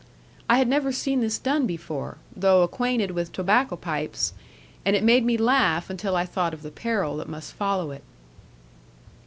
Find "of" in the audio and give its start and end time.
6.55-6.63